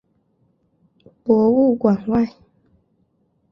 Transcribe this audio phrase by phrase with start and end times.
[1.23, 2.35] 博物馆外